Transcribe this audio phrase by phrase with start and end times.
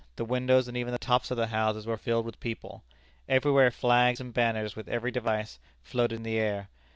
[0.15, 2.81] The windows and even the tops of the houses were filled with people.
[3.29, 6.69] Everywhere flags and banners, with every device, floated in the air.